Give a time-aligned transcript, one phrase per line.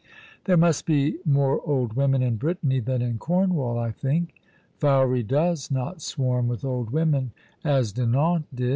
[0.45, 4.33] There must be more old women in Brittany than in Cornwall, I think.
[4.79, 8.69] Fowey does not swarm with old women as Dinan did.